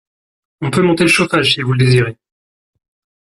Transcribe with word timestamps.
On 0.61 0.71
peut 0.71 0.81
monter 0.81 1.03
le 1.03 1.09
chauffage 1.11 1.53
si 1.53 1.61
vous 1.61 1.73
le 1.73 1.77
désirez. 1.77 2.17